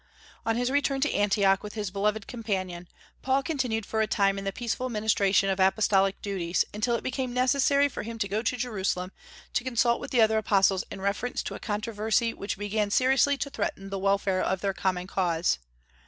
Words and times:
On 0.47 0.55
his 0.55 0.71
return 0.71 0.99
to 1.01 1.13
Antioch 1.13 1.61
with 1.61 1.75
his 1.75 1.91
beloved 1.91 2.25
companion, 2.25 2.87
Paul 3.21 3.43
continued 3.43 3.85
for 3.85 4.01
a 4.01 4.07
time 4.07 4.39
in 4.39 4.45
the 4.45 4.51
peaceful 4.51 4.89
ministration 4.89 5.47
of 5.47 5.59
apostolic 5.59 6.19
duties, 6.23 6.65
until 6.73 6.95
it 6.95 7.03
became 7.03 7.35
necessary 7.35 7.87
for 7.87 8.01
him 8.01 8.17
to 8.17 8.27
go 8.27 8.41
to 8.41 8.57
Jerusalem 8.57 9.11
to 9.53 9.63
consult 9.63 9.99
with 9.99 10.09
the 10.09 10.21
other 10.23 10.39
apostles 10.39 10.83
in 10.89 11.01
reference 11.01 11.43
to 11.43 11.53
a 11.53 11.59
controversy 11.59 12.33
which 12.33 12.57
began 12.57 12.89
seriously 12.89 13.37
to 13.37 13.51
threaten 13.51 13.91
the 13.91 13.99
welfare 13.99 14.41
of 14.41 14.61
their 14.61 14.73
common 14.73 15.05
cause. 15.05 15.59